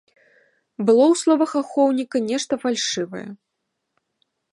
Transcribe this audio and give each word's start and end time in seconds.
Было 0.85 1.03
ў 1.11 1.15
словах 1.23 1.51
ахоўніка 1.61 2.17
нешта 2.29 2.53
фальшывае. 2.65 3.25